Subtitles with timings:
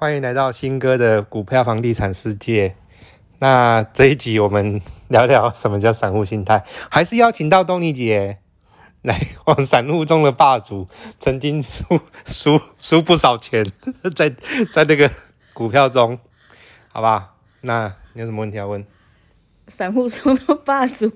[0.00, 2.74] 欢迎来到新哥的股票房地产世界。
[3.38, 8.38] 那这一集我们聊聊什么叫散户心态，还是邀请到东尼姐
[9.02, 10.86] 来，往散户中的霸主，
[11.18, 13.70] 曾经输输输不少钱，
[14.16, 14.34] 在
[14.72, 15.10] 在那个
[15.52, 16.18] 股票中，
[16.90, 17.34] 好吧？
[17.60, 18.82] 那你有什么问题要问？
[19.68, 21.12] 散户中的霸主。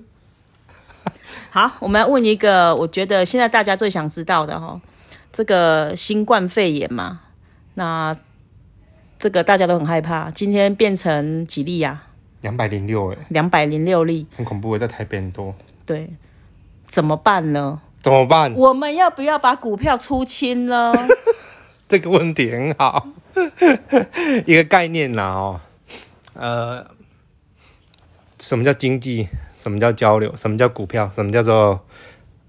[1.49, 4.79] 好，我们来问一个，我觉得现在大家最想知道的哈，
[5.31, 7.21] 这个新冠肺炎嘛，
[7.73, 8.15] 那
[9.17, 12.03] 这个大家都很害怕，今天变成几例呀？
[12.41, 15.55] 两百零六，哎，两百零六例，很恐怖，在台北很多。
[15.85, 16.09] 对，
[16.85, 17.81] 怎么办呢？
[18.03, 18.53] 怎么办？
[18.53, 20.93] 我们要不要把股票出清呢？
[21.89, 23.07] 这个问题很好，
[24.45, 25.61] 一个概念啦哦，
[26.33, 26.85] 呃，
[28.39, 29.27] 什么叫经济？
[29.53, 30.35] 什么叫交流？
[30.35, 31.09] 什么叫股票？
[31.13, 31.83] 什么叫做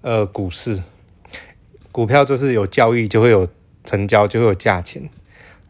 [0.02, 0.82] 呃股市？
[1.92, 3.48] 股票就是有交易就会有
[3.84, 5.08] 成交，就会有价钱。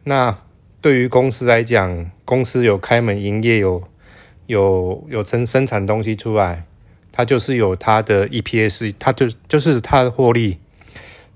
[0.03, 0.35] 那
[0.87, 3.83] 对于公司来讲，公司有开门营业，有
[4.45, 6.63] 有有生生产东西出来，
[7.11, 10.59] 它就是有它的 EPS，它就就是它的获利。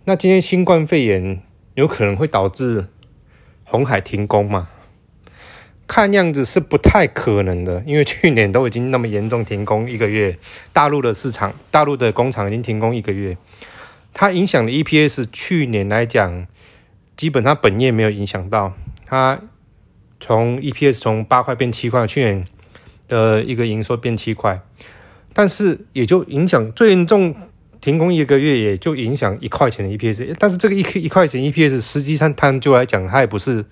[0.05, 1.41] 那今天新冠肺炎
[1.73, 2.87] 有可能会导致
[3.65, 4.69] 红海停工吗？
[5.85, 10.37] 看样子是不太可能的，因为去年都已经那么严重停工一个月，
[10.71, 13.35] 大陆的市场、大陆的工厂已经停工一个月，
[14.13, 16.47] 它影响的 EPS，去年来讲，
[17.17, 18.73] 基本上本业没有影响到，
[19.11, 19.37] 它
[20.21, 22.47] 从 EPS 从八块变七块，去年
[23.09, 24.61] 的一个营收变七块，
[25.33, 27.35] 但是也就影响最严重
[27.81, 33.65] 停工一个月，也就影响一块钱的 EPS，但是这个一一块钱 EPS，实际上它就来讲，它也不是。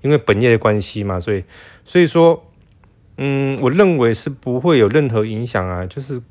[0.00, 1.42] 因为本业的关系嘛，所以
[1.84, 2.46] 所以说，
[3.16, 6.22] 嗯，我认为是不会有任何影响啊，就是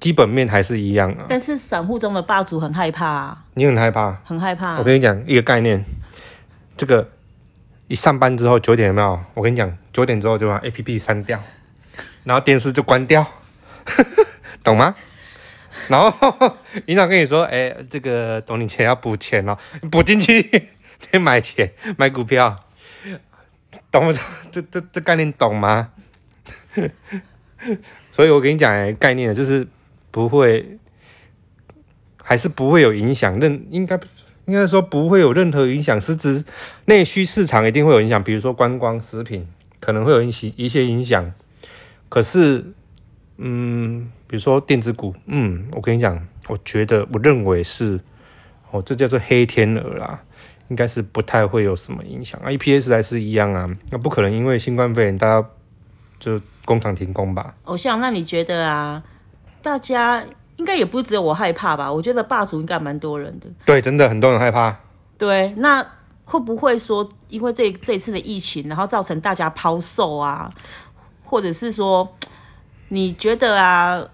[0.00, 1.24] 基本面还是一样啊。
[1.28, 4.78] 但是散户中的霸主很害怕啊，你很害怕，很害怕。
[4.78, 5.84] 我跟你讲一个概念，
[6.76, 7.08] 这个
[7.92, 9.20] 一上班之后九点有没有？
[9.34, 11.38] 我跟你讲，九点之后就把 A P P 删掉，
[12.24, 13.26] 然后电视就关掉，
[14.64, 14.94] 懂吗？
[15.88, 16.56] 然后
[16.88, 19.58] 营长跟你说，哎，这个懂你钱要补钱哦，
[19.90, 22.58] 补进去 再买钱买股票。
[23.90, 24.22] 懂不懂？
[24.50, 25.90] 这这这概念懂吗？
[28.10, 29.68] 所以我跟你讲，概念就是
[30.10, 30.78] 不会，
[32.22, 33.38] 还是不会有影响。
[33.38, 33.98] 任应该
[34.46, 36.44] 应该说不会有任何影响，是指
[36.86, 38.22] 内需市场一定会有影响。
[38.22, 39.46] 比如说观光、食品
[39.80, 41.32] 可能会有一些一些影响。
[42.08, 42.64] 可是，
[43.38, 48.00] 嗯，比如说电子股，嗯，我跟你讲，我觉得我认为是，
[48.70, 50.20] 哦，这叫做黑天鹅啦。
[50.68, 55.46] 应该是不太会有什么影响啊，EPS 还是一样啊，那不可能因为新冠肺炎大家
[56.18, 57.54] 就工厂停工吧？
[57.64, 59.02] 偶像，那你觉得啊，
[59.60, 60.24] 大家
[60.56, 61.92] 应该也不只有我害怕吧？
[61.92, 63.46] 我觉得霸主应该蛮多人的。
[63.64, 64.76] 对，真的很多人害怕。
[65.18, 65.84] 对，那
[66.24, 70.50] 会不会说因为这这次的疫情，然后造成大家抛售啊？
[71.24, 72.08] 或者是说，
[72.88, 74.04] 你觉得啊，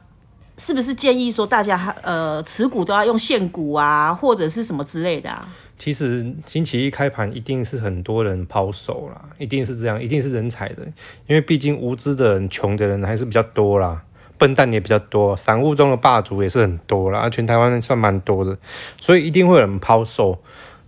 [0.57, 5.49] 是不是建议说大家呃持股都要用现股啊，或者是什么之类的啊？
[5.77, 10.85] 其实星期一开盘一定是很多人抛售啦，一定是这样，一定是人踩的，
[11.27, 14.03] 因为毕竟无知的人、穷的人还是比较多啦，
[14.39, 18.57] 笨蛋也比较多，散户中的霸主也是很多啦，全台湾算蛮多的，
[19.01, 20.39] 所以一定会有人抛售。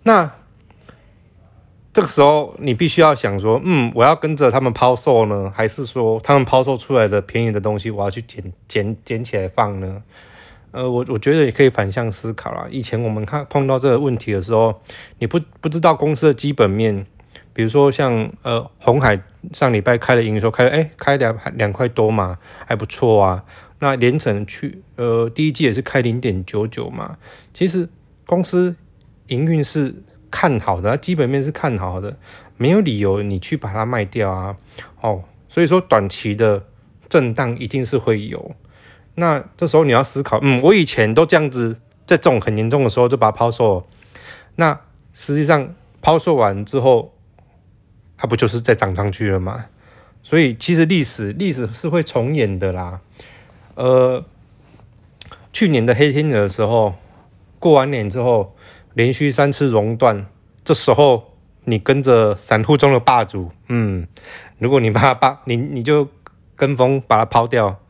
[0.05, 0.31] 那
[1.93, 10.03] 这个时候你必须要想说，嗯，我要跟着他们抛售呢，还是说他们抛售出来的便宜的东西，我要去捡捡捡起来放呢？
[10.71, 12.65] 呃，我我觉得也可以反向思考啦。
[12.71, 14.81] 以前我们看碰到这个问题的时候，
[15.19, 17.05] 你不不知道公司的基本面，
[17.53, 19.21] 比如说像呃红海
[19.53, 23.44] 上礼拜开的营收开了，哎开两两块多嘛，还不错啊。
[23.81, 27.16] 那连城去呃第一季也是开零点九九嘛。
[27.55, 27.88] 其实
[28.27, 28.77] 公司
[29.28, 32.16] 营运是看好的，基本面是看好的，
[32.56, 34.56] 没有理由你去把它卖掉啊。
[35.00, 36.65] 哦，所以说短期的
[37.09, 38.55] 震荡一定是会有。
[39.17, 41.75] 那这时候你要思考，嗯，我以前都这样子，
[42.06, 43.87] 在这种很严重的时候就把它抛售，
[44.56, 44.78] 那
[45.12, 47.12] 实际上抛售完之后，
[48.20, 49.64] 它不就是在涨上去了吗？
[50.22, 53.00] 所以其实历史历史是会重演的啦。
[53.75, 54.22] 呃，
[55.55, 56.96] 去年的黑天鹅的时候，
[57.58, 58.55] 过完年之后
[58.93, 60.26] 连续三次熔断，
[60.62, 61.32] 这时候
[61.64, 64.06] 你跟着散户中的霸主，嗯，
[64.58, 66.06] 如果你把它把你你就
[66.55, 67.81] 跟风把它抛掉。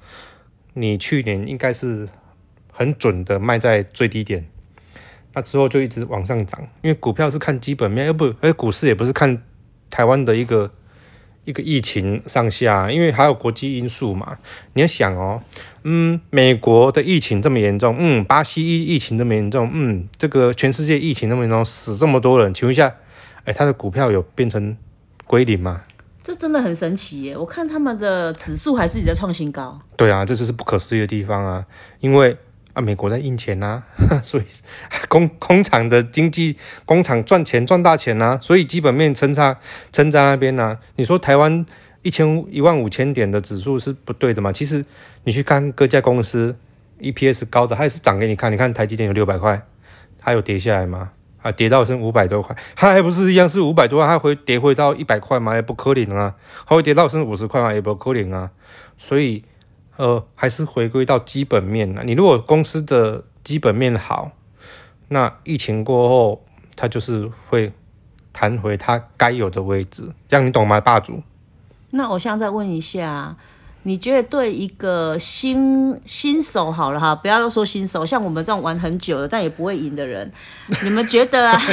[0.73, 2.09] 你去年应该是
[2.73, 4.47] 很准的卖在最低点，
[5.35, 9.43] 那之后就一直往上涨，因为股票是看基本面，又不而股市也不是看
[9.91, 10.71] 台湾的一个
[11.45, 14.39] 一个疫情上下，因为还有国际因素嘛。
[14.75, 15.43] 你要想哦，
[15.83, 22.95] 嗯，美国的疫情这么严重，嗯，巴西疫疫情这么严重，嗯，这个全世界疫情那么严重，死这么多人，请问一下，
[23.45, 24.77] 哎，他的股票有变成
[25.27, 25.83] 归零吗。
[26.23, 27.37] 这真的很神奇耶！
[27.37, 29.81] 我看他们的指数还是一直在创新高。
[29.97, 31.65] 对啊，这就是不可思议的地方啊！
[32.01, 32.37] 因为
[32.73, 33.83] 啊，美国在印钱呐、
[34.23, 34.45] 所以
[35.09, 39.57] 工工厂的经济，工厂赚钱赚大钱呐、所以基本面撑在
[39.93, 41.65] 撑在那边呐、你说台湾
[42.03, 44.53] 一千一万五千点的指数是不对的嘛？
[44.53, 44.85] 其实
[45.25, 46.57] 你去看各家公司
[47.01, 48.53] EPS 高的，它也是涨给你看。
[48.53, 49.61] 你看台积电有六百块，
[50.19, 51.11] 它有跌下来吗？
[51.43, 55.55] 啊，跌到剩五百多块，它还不是一样是五百多块，它会跌回到一百块吗？
[55.55, 56.35] 也不可能啊，
[56.67, 57.73] 它会跌到剩五十块吗？
[57.73, 58.51] 也不可能啊。
[58.99, 59.43] 所以，
[60.00, 62.02] 呃，还是回归到基本面了。
[62.05, 64.31] 你如果公司的基本面好，
[65.08, 66.43] 那疫情过后，
[66.75, 67.70] 它就是会
[68.32, 71.23] 弹回它该有的位置，这样你懂吗，霸主？
[71.91, 73.37] 那偶像再问一下，
[73.82, 80.32] 你觉得对一个新新手好了哈，不要说新手，像我们这种玩很久的但也不会赢的人，
[80.82, 81.61] 你们觉得啊？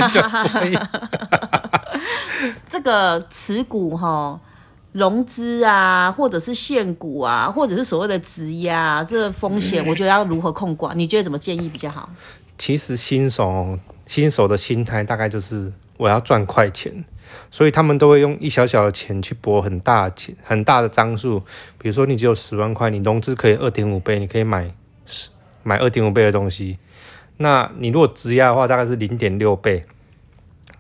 [2.68, 4.38] 这个持股哈，
[4.98, 10.98] 融资啊，或者是现股啊，或者是所谓的质押、啊，这个风险，我觉得要如何控管？
[10.98, 12.10] 你觉得怎么建议比较好？
[12.58, 13.78] 其实新手
[14.08, 17.06] 新手的心态大概就是我要赚快钱，
[17.52, 21.40] 所以他们都会用一小小的钱去博很大的钱，很大的张数。
[21.78, 24.74] 比如说你只有十万块，你融资可以二点五倍，你可以买
[25.06, 25.30] 十
[25.62, 26.80] 买二点五倍的东西。
[27.38, 29.86] 那你如果质押的话，大概是零点六倍。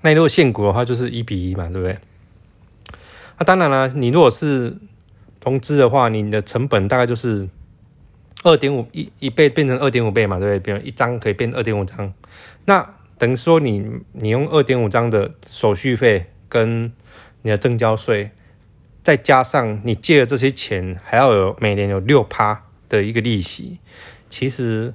[0.01, 1.95] 那你如果现股的话，就是一比一嘛，对不对？
[3.39, 4.77] 那当然了，你如果是
[5.43, 7.47] 融资的话，你的成本大概就是
[8.43, 10.59] 二点五一一倍变成二点五倍嘛，对不对？
[10.59, 12.13] 比如一张可以变二点五张，
[12.65, 16.91] 那等于说你你用二点五张的手续费跟
[17.43, 18.31] 你的证交税，
[19.03, 23.79] 再加上你借的这些钱，还要有每年有六趴的一个利息，
[24.29, 24.93] 其实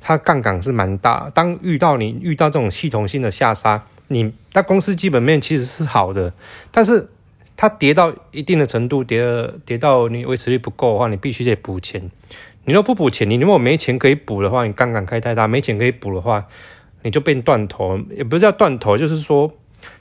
[0.00, 1.30] 它杠杆是蛮大。
[1.30, 6.32] 当遇到你遇到这种系统性的下杀，你那公司基本面其实是好的，
[6.70, 7.08] 但是
[7.56, 12.10] 它跌到一定的程度，跌了跌到你维持率不够的话，你必须得补钱。
[12.64, 16.46] 你若不补钱，你如果没钱可以补的话，你杠杆开太大，没钱可以补的话，
[17.02, 19.52] 你就变断头，也不是叫断头，就是说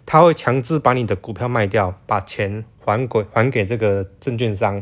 [0.05, 4.81] 他会强制把你的股票卖掉，把钱还给还给这个证券商，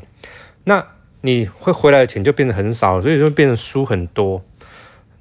[0.65, 0.85] 那
[1.21, 4.44] 你会回来的钱就变得很少，所以就变得输很多。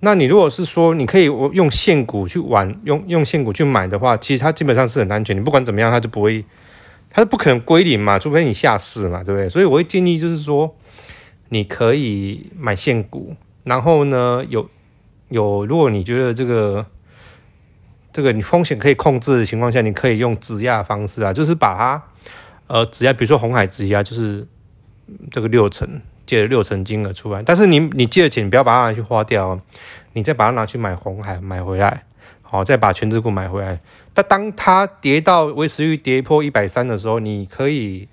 [0.00, 6.44] 那你如果是说你可以用现股去玩，用用现股去买的话，其实它基本上是很安全，你不管怎么样，它就不会，
[7.10, 9.48] 它是不可能归零嘛，除非你下市嘛，对不对？
[9.48, 10.76] 所以我会建议就是说，
[11.48, 13.34] 你可以买现股，
[13.64, 14.70] 然后呢，有
[15.28, 16.86] 有，如果你觉得这个
[18.12, 22.02] 这个你风险可以控制的情况下，你可以用质押方式啊，就是把它
[22.68, 24.46] 呃质押，比如说红海质押，就是
[25.30, 29.60] 这个六成借了六成金额出来，但是你你借的钱，你不要把它拿去花掉，
[30.12, 32.04] 你再把它拿去买红海买回来，
[32.50, 33.78] 好，再把全资股买回来。
[34.12, 38.08] 但当它跌到维持率跌破一百三的时候，你可以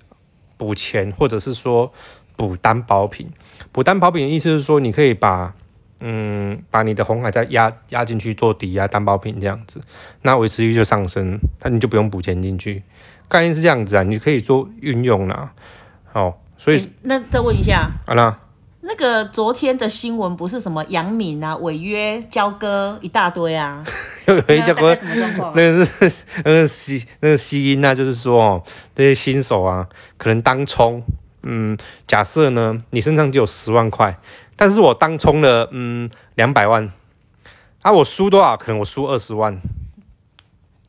[0.56, 1.92] 补钱，或者是说
[2.36, 3.28] 补担保品。
[3.72, 5.52] 补担保品的意思是说，你可以把
[5.98, 9.80] 嗯把你的红海再压压进去做抵押担保品这样子，
[10.22, 12.84] 那维持率就上升，那你就不用补钱进去。
[13.26, 15.52] 概念是这样子啊，你可以做运用啦。
[16.12, 18.38] 哦，所以诶那再问一下，啊那。
[18.88, 23.84] 那个昨天的新闻不是什么杨敏啊违约交割一大堆啊？
[24.26, 25.52] 有有一家国那大概怎么状况啊？
[25.54, 28.62] 那个是 那个吸那个吸音啊，就是说哦，
[28.94, 29.86] 这些新手啊，
[30.16, 31.02] 可能当冲，
[31.42, 34.18] 嗯，假设呢，你身上就有十万块，
[34.56, 36.90] 但是我当冲了嗯两百万，
[37.82, 38.56] 啊，我输多少？
[38.56, 39.60] 可能我输二十万。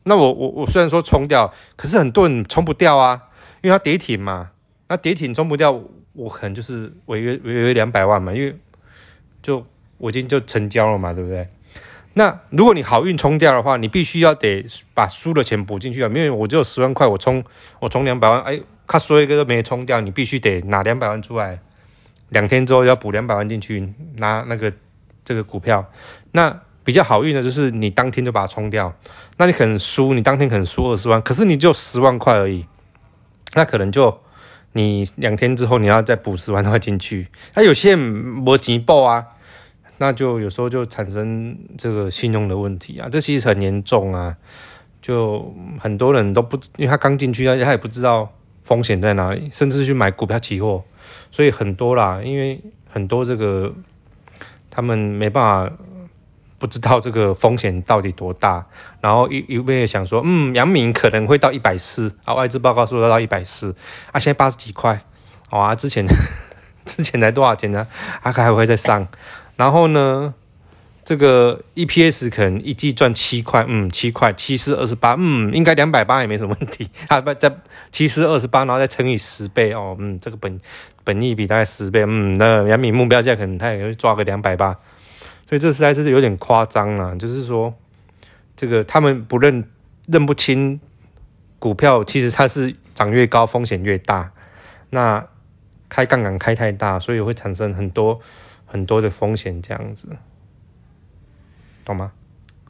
[0.04, 3.24] 那我我我虽然说冲掉，可是很多人冲不掉啊，
[3.60, 4.52] 因为它跌停嘛，
[4.88, 5.78] 那跌停冲不掉，
[6.12, 8.56] 我可能就是违约违约两百万嘛，因为
[9.42, 9.64] 就
[9.98, 11.48] 我已经就成交了嘛，对不对？
[12.14, 17.42] 那如果你好运冲掉的话，你必须要得把输的钱补进去啊，因为我只有十万块，我冲
[17.78, 21.60] 我冲两百万，哎，他说一个都没冲掉，你必须得拿两百万出来，
[22.30, 24.72] 两天之后要补两百万进去拿那个
[25.24, 25.88] 这个股票。
[26.32, 28.92] 那比较好运的就是你当天就把它冲掉，
[29.36, 32.66] 那你可能输，你当天可能输二十万，可是你就十万块而已，
[33.54, 34.20] 那可能就
[34.72, 37.28] 你两天之后你要再补十万块进去。
[37.54, 39.26] 那有些没钱报啊。
[40.02, 44.34] 那就有时候就产生这个信用的问题啊，这其实很严重啊。
[45.02, 48.32] 就很多人都不，因为他刚进去，而且他也不知道
[48.64, 50.82] 风险在哪里，甚至去买股票期货，
[51.30, 52.22] 所以很多啦。
[52.24, 52.58] 因为
[52.88, 53.74] 很多这个
[54.70, 55.76] 他们没办法
[56.60, 58.64] 不知道这个风险到底多大，
[59.00, 63.74] 然后一一味想说，嗯，阳明可能会到一百四啊，外资报告说要到一百四
[64.12, 65.00] 啊，现在八十几块，
[65.48, 66.04] 哦啊，之前
[66.84, 67.86] 之前才多少钱呢？
[68.22, 69.08] 啊，还会再上。
[69.56, 70.34] 然后呢，
[71.02, 76.90] 这个 EPS 可能一季赚七块，嗯，七块，七四二十八，嗯，应该两百八也没什么问题。
[77.08, 77.50] 啊不在
[77.90, 80.60] 七四二十八，然后再乘以十倍哦，嗯，这个本
[81.04, 84.76] 本益比大概十倍，嗯，那杨米目标价可能它也会抓个两百八，
[85.50, 87.16] 所以这实在是有点夸张了。
[87.16, 87.74] 就是说，
[88.54, 89.68] 这个他们不认
[90.06, 90.80] 认不清
[91.58, 94.30] 股票，其实它是涨越高风险越大，
[94.90, 95.26] 那
[95.88, 98.20] 开杠杆开太大，所以会产生很多
[98.64, 100.16] 很多的风险，这样子。
[101.84, 102.12] 懂吗？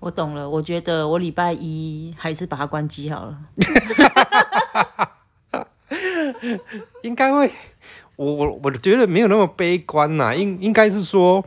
[0.00, 3.38] 我懂了，我觉得我礼拜一还是把它关机好了。
[7.02, 7.50] 应该会，
[8.16, 11.44] 我我我觉得没有那么悲观呐，应应该是说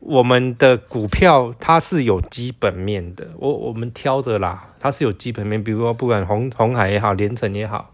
[0.00, 7.92] 我们的股票它是有基本面的，我我们挑的啦，它是有基本面，比如说不管红红海也好，连城也好，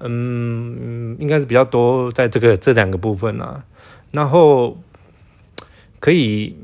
[0.00, 3.64] 嗯，应该是比较多在这个这两个部分啊，
[4.10, 4.76] 然后
[6.00, 6.56] 可以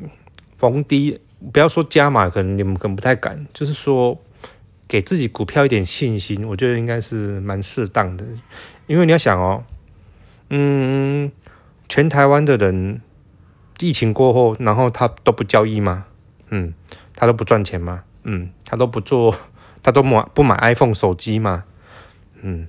[0.57, 1.21] 逢低。
[1.53, 4.19] 不要说加码，可能你们可能不太敢，就是说
[4.89, 8.25] 给自己股票一点信心，我觉得应该是蛮适当的。
[8.87, 9.63] 因为你要想哦，
[10.49, 11.31] 嗯，
[11.87, 13.03] 全台湾的人
[13.81, 16.07] 疫情过后，然后他都不交易吗？
[16.49, 16.75] 嗯，
[17.17, 18.05] 他都不赚钱吗？
[18.23, 19.35] 嗯，他都不做，
[19.83, 21.65] 他都买不买 iPhone 手机吗？
[22.43, 22.69] 嗯，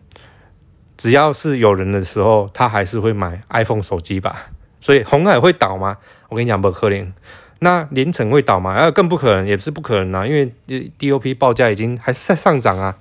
[0.97, 4.47] 只要是有人的时候，他还是会买 iPhone 手机吧。
[4.79, 5.97] 所以红海会倒吗？
[6.29, 7.13] 我跟你讲，不可能。
[7.59, 8.71] 那连城会倒吗？
[8.73, 10.51] 啊，更不可能，也是不可能啊，因为
[10.99, 12.97] DOP 报价已经还是在上涨啊。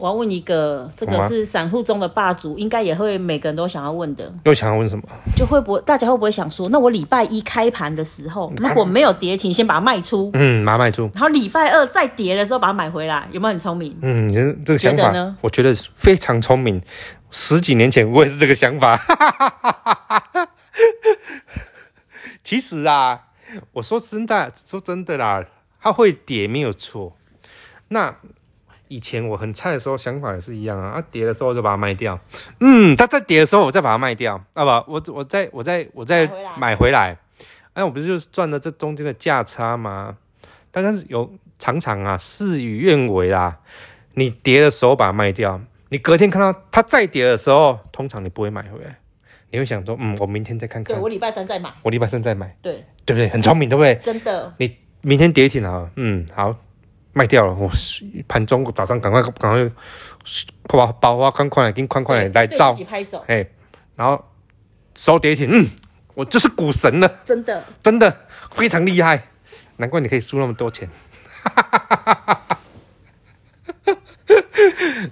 [0.00, 4.32] 我要问一个，这个是散户中的霸主，应该也会每个人都想要问的。
[4.44, 5.02] 又想要问什么？
[5.36, 13.94] 就会不会大家会不会想说，那我礼拜一开盘的时候，如果没有跌停，先把它卖出，嗯，把它卖出，然后礼拜二再跌的时候把它买回来，有没有很聪明？
[14.00, 15.36] 嗯，你这这个想法呢？
[15.42, 16.82] 我觉得非常聪明。
[17.30, 18.98] 十几年前我也是这个想法。
[22.42, 23.26] 其实啊。
[23.72, 25.44] 我说真的，说真的啦，
[25.82, 27.16] 它会跌没有错。
[27.88, 28.14] 那
[28.90, 30.92] 以前我很菜的时候，想法也是一样啊。
[30.96, 32.18] 它跌的时候就把它卖掉，
[32.58, 36.28] 嗯，它在跌的时候我再把它卖掉，啊不，我我再我再我再
[36.58, 37.16] 买回来。
[37.72, 40.16] 哎，我不是就是赚了这中间的价差吗？
[40.72, 43.58] 但是有常常啊，事与愿违啦。
[44.14, 48.98] 你跌的时候把它卖掉，你隔天看到它再跌的时候，通常你不会买回来。
[49.52, 50.94] 你会想说，嗯，我明天再看看。
[50.96, 51.72] 对我礼拜三再买。
[51.82, 52.56] 我礼拜三再买。
[52.62, 53.28] 对，对不对？
[53.28, 53.94] 很聪明，对不对？
[53.96, 54.52] 真的。
[54.58, 56.54] 你明天跌停了，嗯，好，
[57.12, 57.54] 卖掉了。
[57.54, 57.70] 我
[58.28, 59.70] 盘中早上赶快赶快
[60.66, 62.76] 把把花快快给快快来照。
[63.26, 63.48] 哎，
[63.96, 64.22] 然后
[64.94, 65.66] 收跌停，嗯，
[66.14, 67.10] 我就是股神了。
[67.24, 67.64] 真的。
[67.82, 68.14] 真的
[68.50, 69.28] 非常厉害，
[69.76, 70.88] 难怪你可以输那么多钱。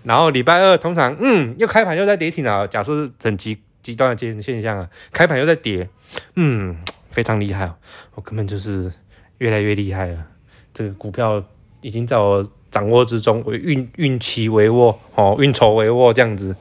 [0.05, 2.69] 然后礼拜二通常，嗯，又开盘又在跌停了。
[2.69, 3.59] 假设整极。
[3.81, 5.89] 极端的现现象啊，开盘又在跌，
[6.35, 6.77] 嗯，
[7.09, 7.73] 非常厉害，
[8.15, 8.93] 我根本就是
[9.39, 10.27] 越来越厉害了。
[10.75, 11.43] 这个股票
[11.81, 16.57] 已经在我掌握之中，我运运气为握，哦，运筹帷幄这样子。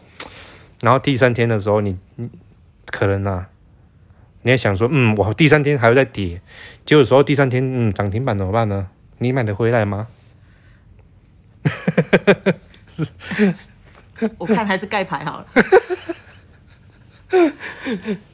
[0.82, 2.30] 然后第三天的时候，你你
[2.86, 3.48] 可能啊，
[4.44, 6.42] 你也想说，嗯，我第三天还会再跌，
[6.86, 8.88] 结果时候第三天，嗯，涨停板怎么办呢？
[9.18, 10.08] 你买得回来吗？
[14.38, 15.48] 我看还是盖牌好了。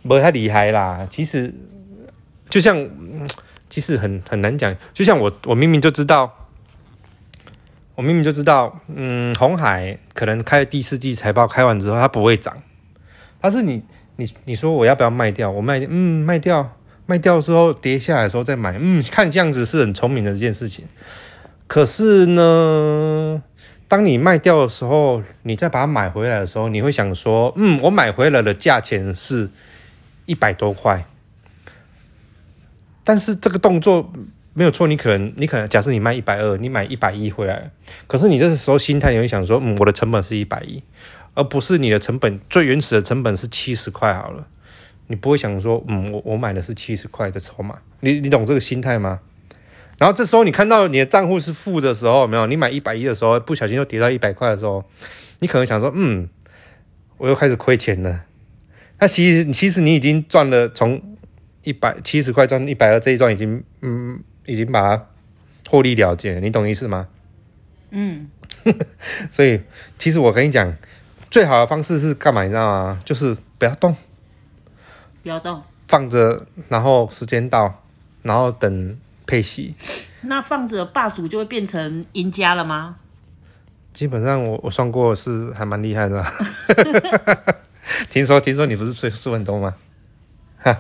[0.08, 1.52] 不太厉害啦，其实
[2.50, 2.88] 就像，
[3.70, 4.75] 其实很很难讲。
[4.94, 6.42] 就像我，我明明就知道，
[7.95, 12.62] 我明明就知道，嗯，红海可能开第四季财报开完之后它不会涨，
[13.39, 13.83] 但是你
[14.15, 15.51] 你你说我要不要卖掉？
[15.51, 20.85] 我卖，嗯，卖掉，卖掉之后跌下来的时候再买，嗯，看这样子是很聪明的一件事情。
[21.67, 23.43] 可是呢？
[23.88, 29.51] 当你卖掉的时候，你再把它买回来的时候，你会想说：“嗯，我买回来的价钱是
[30.25, 31.05] 一百多块。”
[33.03, 34.12] 但是这个动作
[34.53, 37.72] 没有错，你可能你可能假设你卖一百二，你买一百一回来，
[38.07, 40.83] 可是你这个时候心态你会想说：“嗯，我的成本是一百一，
[41.33, 44.48] 而不是你的成本最原始的成本是七十块好了。”
[45.07, 49.19] 你不会想说：“嗯，我我买的是七十块的筹码。”你你懂这个心态吗？
[49.98, 52.45] 然后这时候你看到你的账户是负的时候，没有？
[52.48, 54.83] 你买一百一的时候，不小心又跌到一百块的时候，
[55.39, 56.29] 你可能想说，嗯，
[57.17, 58.25] 我又开始亏钱了。
[59.00, 61.01] 那其实其实你已经赚了，从
[61.63, 65.05] 一百七十块赚一百二这一段已经，嗯，已经把它
[65.69, 67.07] 获利了结，你懂意思吗？
[67.91, 68.29] 嗯。
[69.29, 69.62] 所以
[69.97, 70.73] 其实我跟你讲，
[71.29, 72.43] 最好的方式是干嘛？
[72.43, 73.01] 你知道吗？
[73.03, 73.95] 就是不要动，
[75.21, 77.83] 不要动，放着，然后时间到，
[78.21, 78.97] 然后等。
[79.25, 79.73] 配息，
[80.23, 82.97] 那放着霸主就会变成赢家了吗？
[83.93, 86.21] 基本上我我算过是还蛮厉害的。
[88.12, 89.73] 听说听说你不是输输很多吗？
[90.59, 90.77] 哈，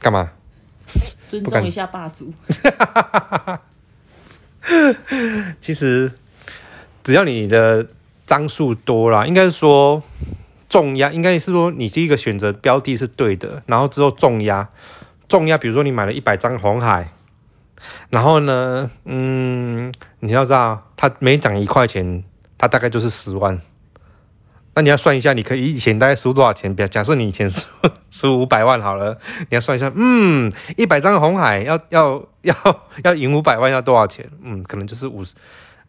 [0.00, 0.32] 干嘛？
[1.30, 2.34] 尊重一下霸主。
[5.60, 6.12] 其实
[7.04, 7.86] 只要你的
[8.26, 10.02] 张数多啦，应该是说
[10.68, 14.68] 重压，应该是说你第一个选择标的是对的，然后之后重压，
[15.28, 17.12] 重压，比如说你买了一百张红海，
[18.08, 22.24] 然后呢，嗯，你要知道它每涨一块钱，
[22.58, 23.60] 它大概就是十万。
[24.74, 26.74] 那你要算一下，你可以以前大概输多少钱？
[26.74, 27.66] 比假设你以前输
[28.10, 32.54] 输五百万好了，你要算一下，嗯，一百张红海要 要要
[33.02, 34.28] 要赢五百万要多少钱？
[34.42, 35.34] 嗯，可能就是五十，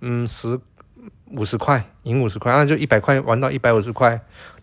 [0.01, 0.59] 嗯，十
[1.31, 4.19] 五十块赢五十块，那就一百块玩到一百五十块。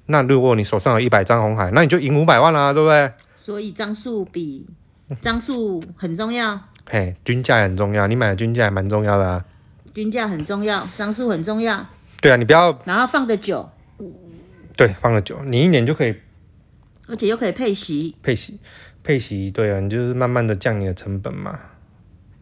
[0.07, 3.13] 那如果你手上有一百张红海，那你就赢五百万啦、对不对？
[3.37, 4.67] 所以张数比
[5.21, 6.59] 张数很重要，
[6.91, 9.45] 嘿，均价也很重要，你买的均价也蛮重要的啊。
[9.95, 11.87] 均价很重要，张数很重要，
[12.21, 13.69] 对啊，你不要然后放的久，
[14.77, 16.15] 对放了久，你一年就可以
[17.09, 18.15] 而且又可以配息。
[18.23, 18.59] 配息，
[19.03, 21.59] 配息，对啊，你就是慢慢的降你的成本嘛。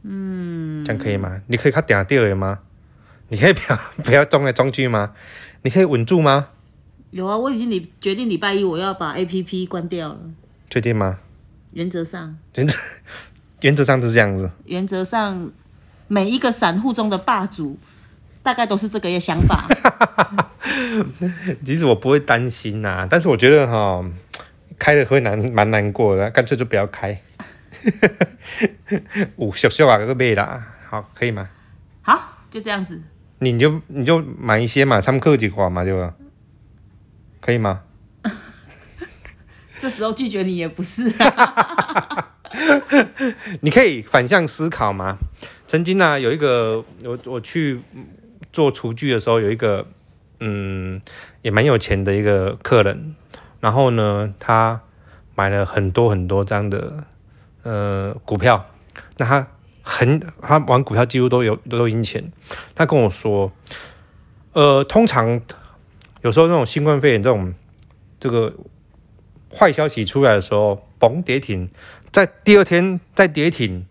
[0.02, 1.40] 嗯，这样可以吗？
[1.46, 2.60] 你可以看点掉的吗？
[3.28, 5.14] 你可以不要不要中来中去吗？
[5.62, 6.48] 你可以稳住吗？
[7.10, 10.20] 有啊，我已经礼决定礼拜一我要把 A P P 关掉了。
[10.68, 11.18] 确定吗？
[11.72, 12.76] 原则上，原则
[13.62, 14.50] 原则上是这样子。
[14.64, 15.50] 原则上，
[16.08, 17.78] 每一个散户中的霸主，
[18.46, 19.66] 大概都是这个想法。
[21.64, 24.04] 其实我不会担心呐、但是我觉得哈，
[24.78, 27.20] 开了会难蛮难过的，干脆就不要开。
[29.34, 31.48] 五小小啊个背啦，好，可以吗？
[32.02, 33.02] 好，就这样子。
[33.40, 36.14] 你就你就买一些嘛，参考几款嘛，对吧？
[37.40, 37.82] 可以吗？
[39.80, 42.28] 这时候拒绝你也不是、啊，
[43.62, 45.18] 你可以反向思考嘛。
[45.66, 47.82] 曾经呢、有一个我我去
[48.56, 49.84] 做厨具的时候，有一个
[50.40, 51.02] 嗯
[51.42, 53.14] 也蛮有钱的一个客人，
[53.60, 54.80] 然后呢，他
[55.34, 57.04] 买了很多很多张的
[57.64, 58.64] 呃股票，
[59.18, 59.46] 那他
[59.82, 62.32] 很他玩股票几乎都有都赢钱。
[62.74, 63.52] 他跟我说，
[64.54, 65.38] 呃，通常
[66.22, 67.52] 有时候那种新冠肺炎这种
[68.18, 68.54] 这个
[69.52, 71.68] 坏消息出来的时候，甭跌停，
[72.10, 73.86] 在第二天再跌停，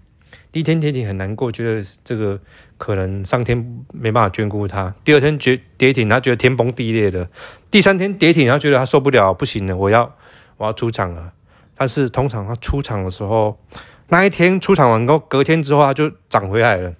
[0.51, 2.39] 第一天跌停很难过，觉得这个
[2.77, 4.93] 可能上天没办法眷顾他。
[5.03, 7.29] 第二天跌跌停，他觉得天崩地裂了。
[7.71, 10.15] 第三天跌停，他觉得他受不了，不行了，我要
[10.57, 11.33] 我要出场了。
[11.77, 13.59] 但是通常他出场的时候，
[14.07, 16.93] 那一天出场完后，隔天之后他就涨回来了。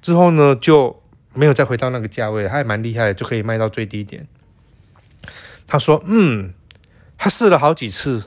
[0.00, 1.02] 之后呢，就
[1.34, 4.26] 没有再回到那个价位，他还蛮厉害的，就可以卖到最低点。
[5.66, 6.54] 他说：“嗯，
[7.18, 8.26] 他试了好几次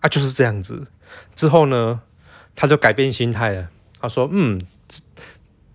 [0.00, 0.88] 啊，就是这样子。
[1.36, 2.02] 之后呢，
[2.56, 3.68] 他就改变心态了。
[4.00, 4.60] 他说：‘嗯，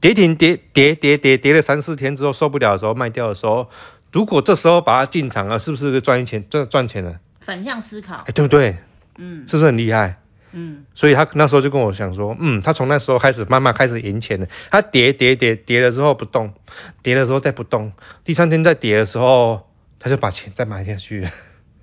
[0.04, 3.70] 跌停跌跌跌跌跌了三四天之后受不了的时候卖掉的时候，
[4.12, 7.22] 如果这时候把它进场了，是不是赚钱赚赚钱了？
[7.40, 8.32] 反向思考哎，。
[8.34, 8.76] 对不对？
[9.18, 10.20] 嗯，是不是很厉害？
[10.52, 14.46] 嗯，所以他那时候就跟我想说，嗯，他从那时候开始慢慢开始赢钱了。
[14.70, 16.54] 他跌跌跌跌了之后不动，
[17.02, 17.94] 跌了之后再不动，
[18.26, 21.30] 第三天再跌的时候，他就把钱再买下去了。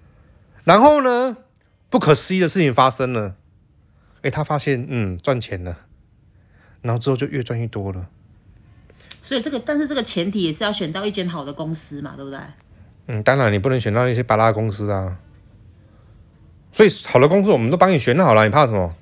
[0.64, 1.38] 然后呢，
[1.88, 3.36] 不可思议的事情发生了，
[4.20, 5.78] 诶，他发现嗯赚钱了，
[6.82, 8.08] 然后之后就越赚越多了。
[9.22, 12.38] 所以这个，但是这个前提也是要选到一间好的公司嘛，对不对？
[13.06, 15.18] 嗯，当然你不能选到一些巴拉公司啊。
[16.72, 18.94] 所以好的公司我们都帮你选好了，你怕什么？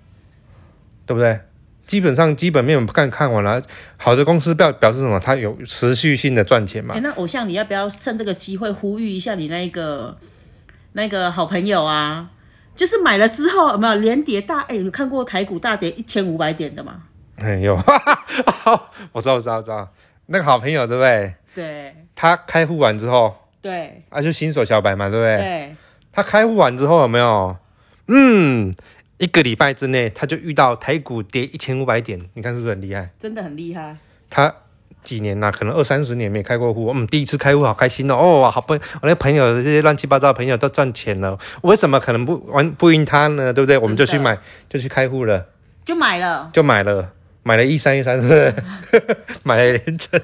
[1.07, 1.41] 对不对？
[1.87, 3.63] 基本上基本面我们看看完了，
[3.97, 5.19] 好的公司表表示什么？
[5.19, 7.01] 它有持续性的赚钱嘛哎、？
[7.01, 10.19] 那偶像，你要不要趁这个机会呼吁一下你那个
[10.93, 12.31] 那个好朋友啊？
[12.77, 14.61] 就是买了之后有没有连跌大？
[14.63, 17.05] 哎、有看过台股大跌一千五百点的吗？
[17.41, 17.75] 哎呦，
[19.13, 19.89] 我知道，我知道，我知道。
[20.27, 21.35] 那个好朋友对不对？
[21.55, 25.37] 对他开户完之后，对啊，就新手小白嘛，对不对？
[25.39, 25.77] 对，
[26.13, 27.57] 他开户完之后有没有？
[28.09, 28.75] 嗯，
[29.19, 33.11] 一个礼拜之内他就遇到台股跌一千五百点，你看是不是很厉害？
[33.19, 33.97] 真的很厉害。
[34.31, 34.53] 他
[35.03, 43.53] 几年呐、可能二三十年没开过户，嗯，第一次开户好开心哦，哦，好朋，我那朋友这些乱七八糟的朋友都赚钱了，我为什么可能不玩不赢他呢？
[43.53, 43.79] 对不对？
[43.79, 45.47] 我们就去买，就去开户了，
[45.85, 47.13] 就买了，就买了，
[47.49, 49.17] 买了一三一三，对不对？
[49.43, 50.21] 买了连成，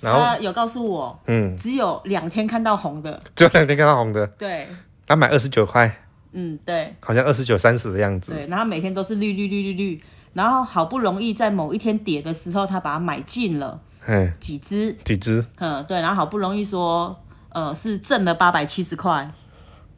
[0.00, 3.22] 然后他有告诉我，嗯，只有两天看到红的。
[3.36, 4.66] 只有两天看到红的，对，
[5.06, 5.94] 他买二十九块，
[6.32, 6.94] 嗯，对。
[7.00, 13.78] 好像二十九三十的样子，对，然后每天都是绿绿绿绿绿，然后好不容易在某一天跌的时候，他把它买进了。
[14.06, 15.44] 嗯，几只，几只？
[15.58, 17.14] 嗯，对，然后好不容易说，
[17.50, 19.34] 呃，是挣了八百七十块，然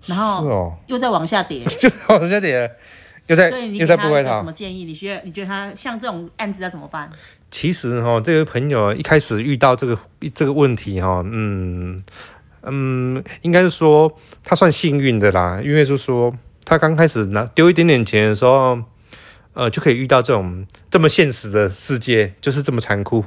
[0.01, 2.67] 是后哦，又再往下跌， 就往下跌。
[2.67, 2.71] 了，
[3.27, 4.43] 又在又给他什在不回头。
[4.43, 4.85] 么建议？
[4.85, 7.11] 你觉得你觉得他像这种案子要怎么办？
[7.51, 9.99] 其实哈，这个朋友一开始遇到这个
[10.35, 12.03] 这个问题哈，嗯
[12.63, 14.13] 嗯，应该是说
[14.45, 18.79] 他算幸运的啦，因为就是说他刚开始拿丢一点点钱的时候，
[19.55, 23.25] 呃，就可以遇到这种这么现实的世界，就是这么残酷。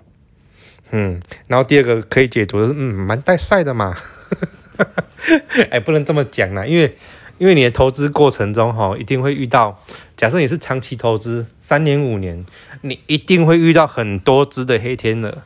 [0.91, 3.95] 嗯，然后第二个可以解读的是，嗯，蛮带赛的嘛。
[5.71, 6.97] 哎，不能这么讲啦，因为
[7.39, 9.83] 因为你的投资过程中哈，一定会遇到，
[10.15, 12.45] 假设你是长期投资三年五年，
[12.81, 15.39] 你一定会遇到很多只的黑天鹅。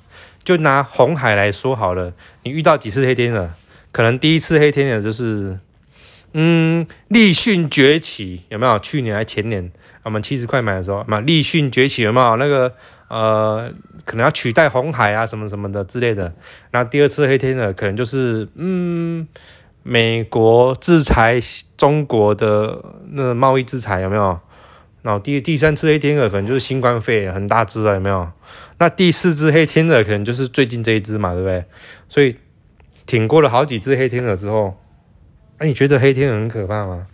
[0.44, 2.12] 就拿红海来说好了，
[2.44, 3.52] 你遇到几次黑天鹅？
[3.94, 5.58] 可能第一次黑天鹅就是，
[6.34, 8.78] 嗯，立讯崛起有没有？
[8.80, 12.36] 去年还前年，我们七十块买的时候，嘛，立讯崛起有没有？
[12.36, 12.74] 那个
[13.08, 13.72] 呃，
[14.04, 16.34] 可能要取代红海啊，什么什么的之类的。
[16.72, 19.26] 那第二次黑天鹅可能就是，嗯，
[19.84, 21.40] 美国制裁
[21.78, 24.40] 中国的那个贸易制裁有没有？
[25.02, 28.32] 然后第第三次黑天鹅可能就是新冠肺炎很大只了，有没有？
[28.78, 31.66] 那第四只黑天鹅可能就是最近这一只嘛，对不对？
[32.08, 32.38] 所以
[33.06, 34.80] 挺过了好几只黑天鹅之后，
[35.60, 37.08] 那你觉得黑天鹅很可怕吗？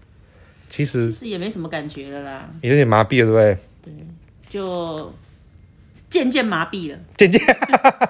[0.69, 3.58] 其实其实也没什么感觉了啦，有点麻痹了，对不对？
[3.82, 3.93] 对，
[4.47, 5.12] 就
[6.12, 7.41] 渐渐麻痹了，渐渐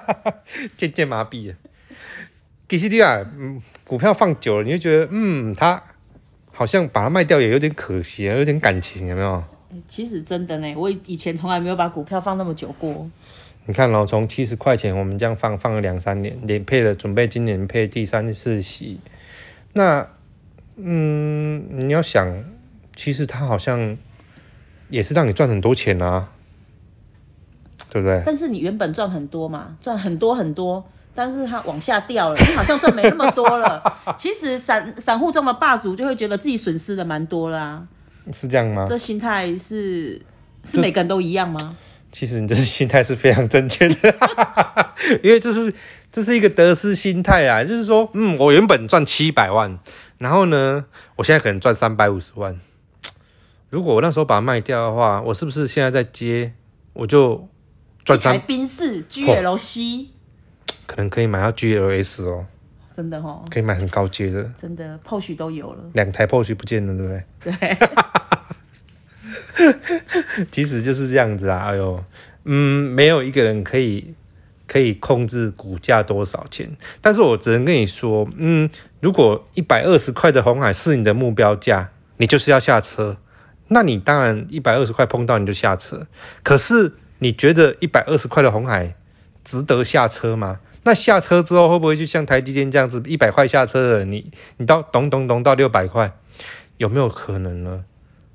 [0.76, 1.54] 渐渐麻痹了。
[2.70, 5.82] 其实你啊，嗯，股票放久了，你就觉得，嗯，它
[6.52, 9.42] 好像把它卖掉也有点可惜，有点感情，有没有？
[9.88, 13.10] 其实真的呢，我以前从来没有把股票放那么久过。
[13.64, 19.00] 你看哦，从七十块钱我们这样放放了两三年，连配了准备今年配第三次息。
[19.72, 20.06] 那，
[20.76, 22.44] 嗯，你要想，
[22.94, 23.96] 其实它好像
[24.90, 26.30] 也是让你赚很多钱啊，
[27.90, 28.22] 对不对？
[28.24, 33.82] 但是你原本赚很多嘛，赚很多很多，但是它往下掉了，你好像赚没那么多了。
[34.16, 37.82] 其实散散户中的霸主就会觉得自己损失的蛮多啦啊。
[38.32, 38.84] 是这样吗？
[38.88, 40.20] 这心态是
[40.64, 41.76] 是每个人都一样吗？
[42.12, 44.14] 其实你这心态是非常正确的，
[45.22, 45.72] 因为这是
[46.10, 49.78] 这是一个得失心态啊，就是说，嗯，我原本赚七百万，
[50.18, 52.58] 然后呢，我现在可能赚三百五十万。
[53.68, 56.52] 如果我那时候把它卖掉的话，我是不是现在在接，
[56.94, 57.48] 我就
[58.04, 58.40] 赚三？
[58.40, 60.06] 宾士 GLC
[60.90, 62.44] 可能可以买到 GLS 哦。
[62.92, 67.78] 真的哦，可以买很高阶的，真的 POS 都有了，两台 POS 不见了，对不对？
[69.56, 71.66] 对， 其实就是这样子啊。
[71.68, 72.04] 哎呦，
[72.44, 74.12] 嗯，没有一个人可以
[74.66, 83.18] 可以控制股价多少钱，但是我只能跟你说，嗯，如果一百二十块的红海是你的目标价，你就是要下车，
[83.68, 86.08] 那你当然一百二十块碰到你就下车。
[86.42, 88.96] 可是你觉得一百二十块的红海
[89.44, 90.58] 值得下车吗？
[90.82, 96.12] 那下车之后会不会就像台积电这样子，一百块下车了你，你到咚咚咚到六百块，
[96.78, 97.84] 有没有可能呢？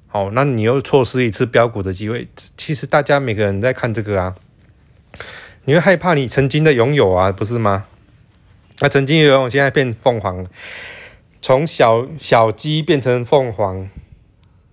[0.07, 2.27] 好，那你又错失一次标股的机会。
[2.55, 4.35] 其实大家每个人在看这个啊，
[5.65, 7.85] 你会害怕你曾经的拥有啊，不是吗？
[8.79, 10.45] 那曾经拥有，现在变凤凰，
[11.41, 13.89] 从小小鸡变成凤凰，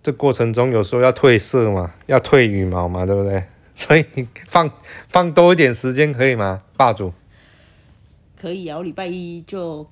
[0.02, 3.44] 这过程中有时候要褪色嘛，要褪羽毛嘛，对不对？
[3.74, 4.04] 所以
[4.46, 4.70] 放
[5.08, 7.14] 放多一点时间可以吗，霸主？
[8.42, 9.88] 可以啊，我礼拜一就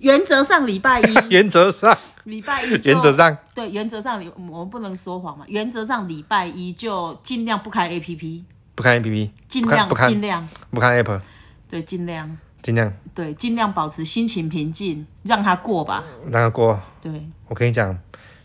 [0.00, 1.96] 原则上礼拜一， 原则上。
[2.24, 3.38] 礼拜一，原则上。
[3.54, 5.44] 对，原则上我们不能说谎嘛。
[5.46, 10.48] 原则上礼拜一就尽量不开 A P P，不开 A P P，尽量尽量。
[10.72, 11.20] 不开 App，
[11.68, 12.36] 对，尽量。
[12.60, 12.92] 尽量。
[13.14, 16.80] 对，尽量保持心情平静，让它过吧，让它过。
[17.00, 17.96] 对，我跟你讲，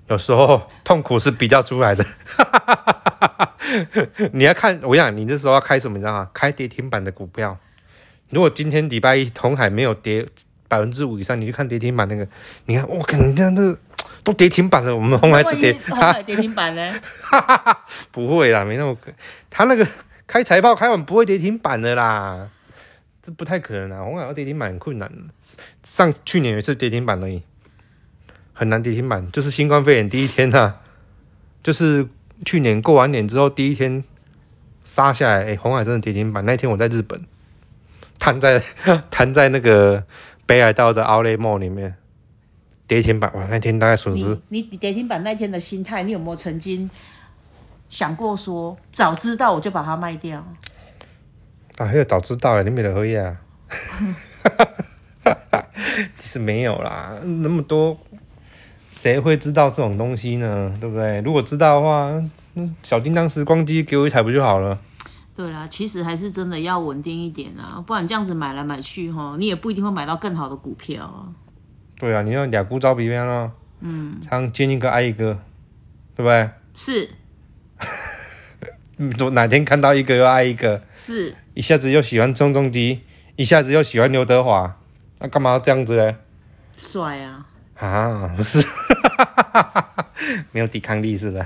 [0.10, 2.06] 有时候痛苦是比较出来的。
[4.34, 6.30] 你要看，我讲你那时候要开什么，你知道吗？
[6.32, 7.58] 开跌停板的股票。
[8.30, 10.26] 如果今天礼拜一红海没有跌
[10.68, 12.28] 百分之五以上，你去看跌停板那个，
[12.66, 13.78] 你看我靠，你看这
[14.24, 17.00] 都跌停板了，我们红海只跌，红海跌停板呢？
[17.22, 19.10] 哈 哈不会啦，没那么可，
[19.50, 19.88] 他那个
[20.28, 22.50] 开财报开完不会跌停板的啦，
[23.22, 25.10] 这不太可能啊，红海要跌停板很困难，
[25.84, 27.42] 上去年有一次跌停板而已，
[28.52, 30.74] 很难跌停板，就是新冠肺炎第一天呐，
[31.64, 32.06] 就是
[32.44, 34.04] 去年过完年之后第一天
[34.84, 37.22] 杀下来，哎，红海真的跌停板，那天我在日本。
[38.20, 38.62] 瘫在
[39.10, 40.04] 瘫在那个
[40.46, 41.96] 北海道的奥雷莫里面，
[42.88, 43.46] 跌停板哇！
[43.50, 44.40] 那天大概损失。
[44.50, 46.90] 你跌停板那天的心态，你有没有曾经
[47.90, 50.46] 想过说，早知道我就把它卖掉？
[51.78, 53.38] 啊，还有早知道哎，你没得喝呀？
[56.18, 57.98] 其实没有啦，那么多，
[58.90, 60.76] 谁会知道这种东西呢？
[60.80, 61.22] 对不对？
[61.22, 62.24] 如果知道的话，
[62.84, 64.80] 小叮当时光机给我一台不就好了？
[65.38, 71.30] 对啦，其实还是真的要稳定一点啊，不然这样子买来买去哈，你也不一定会买到更好的股票啊。
[72.00, 75.40] 对啊，你要俩股招比边啊，嗯，常见一个爱一个，
[76.16, 76.50] 对不对？
[76.74, 77.08] 是。
[79.24, 81.36] 我哪天看到一个又爱一个，是。
[81.54, 83.02] 一下子又喜欢中中基，
[83.36, 84.80] 一下子又喜欢刘德华，
[85.20, 86.16] 那干嘛要这样子嘞？
[86.80, 87.46] 帅啊！
[87.76, 88.66] 啊，是，
[90.52, 91.46] 没有抵抗力是的。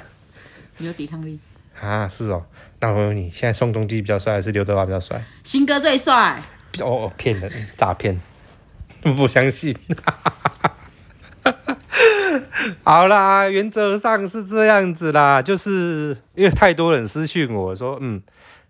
[0.77, 1.38] 没有抵抗力。
[1.82, 2.46] 啊，是哦。
[2.80, 5.24] 那我问你，现在宋仲基比较帅，还是刘德华比较帅？
[5.44, 6.41] 新哥最帅，
[6.80, 8.20] 哦哦，骗人，诈骗，
[9.04, 9.76] 我 不相信。
[12.84, 18.22] 好啦，原则上是这样子啦，就是因为太多人私讯我说，嗯，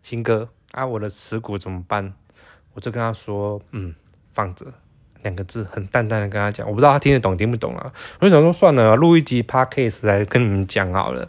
[0.01, 2.13] 新哥啊，我的持股怎么办？
[2.73, 3.93] 我就跟他说，嗯，
[4.29, 4.65] 放着
[5.23, 7.91] 两个字，很淡淡的跟他讲，我不知道他听得懂听不懂啊。
[8.19, 11.27] 我就想说，算了，录一集 podcast 来跟你们讲好了。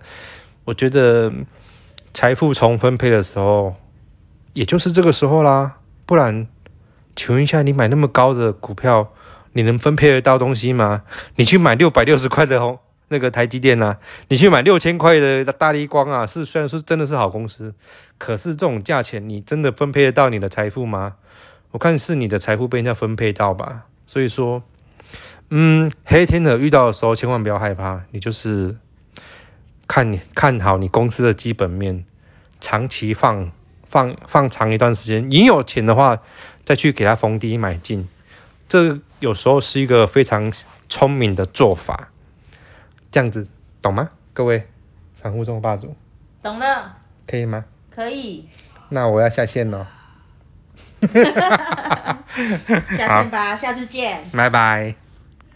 [0.65, 1.33] 我觉得
[2.15, 3.77] 财富重分配的时候，
[4.53, 6.47] 也就是这个时候啦，不然，
[7.17, 9.13] 请问一下，你买那么高的股票？
[9.55, 11.03] 你能分配得到东西吗？
[11.37, 13.99] 你去买六百六十块的红那个台积电啊，
[14.29, 17.75] 你去买六千块的大力光啊，是虽然说真的是好公司，
[18.17, 21.17] 可是这种价钱你真的分配得到你的财富吗？
[21.73, 23.85] 我看是你的财富被人家分配到吧。
[24.07, 24.63] 所以说，
[25.51, 28.79] 嗯，黑天鹅遇到的时候千万不要害怕，你就是
[29.93, 32.07] 看你看好你公司的基本面，
[32.63, 33.53] 长期放
[33.85, 36.19] 放放长一段时间，你有钱的话
[36.65, 38.09] 再去给它逢低买进，
[38.67, 38.99] 这。
[39.21, 40.51] 有时候是一个非常
[40.89, 42.09] 聪明的做法，
[43.11, 43.47] 这样子
[43.83, 44.09] 懂吗？
[44.33, 44.67] 各位
[45.15, 45.95] 散户中的霸主，
[46.43, 47.67] 懂了，可以吗？
[47.91, 48.49] 可以。
[48.89, 49.87] 那我要下线了。
[51.07, 52.17] 下
[52.97, 54.25] 线吧，下次见。
[54.33, 54.95] 拜拜。